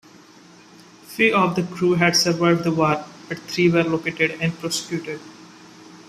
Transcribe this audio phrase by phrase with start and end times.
[1.09, 5.19] Few of the crew had survived the war, but three were located and prosecuted.